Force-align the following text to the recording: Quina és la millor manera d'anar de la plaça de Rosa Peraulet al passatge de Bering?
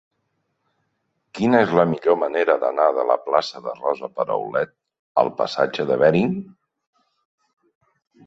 Quina 1.39 1.59
és 1.65 1.73
la 1.79 1.83
millor 1.89 2.15
manera 2.21 2.55
d'anar 2.63 2.87
de 2.95 3.03
la 3.11 3.17
plaça 3.27 3.61
de 3.67 3.75
Rosa 3.83 4.09
Peraulet 4.15 4.73
al 5.25 5.29
passatge 5.43 5.85
de 5.91 5.99
Bering? 6.05 6.33